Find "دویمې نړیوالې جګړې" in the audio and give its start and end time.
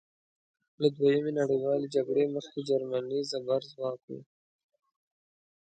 0.97-2.25